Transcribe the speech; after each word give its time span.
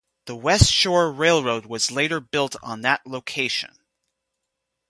The 0.25 0.35
West 0.35 0.71
Shore 0.71 1.11
Railroad 1.13 1.67
was 1.67 1.91
later 1.91 2.19
built 2.19 2.55
on 2.63 2.81
that 2.81 3.05
location. 3.05 3.77